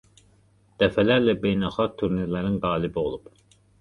[0.83, 3.29] Dəfələrlə beynəlxalq turnirlərin qalibi olub.